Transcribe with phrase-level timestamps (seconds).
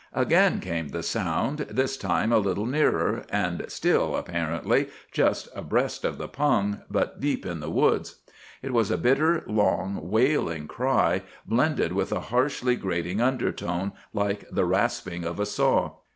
[0.15, 6.17] "Again came the sound, this time a little nearer, and still, apparently, just abreast of
[6.17, 8.15] the pung, but deep in the woods.
[8.63, 14.65] It was a bitter, long, wailing cry, blended with a harshly grating undertone, like the
[14.65, 15.91] rasping of a saw.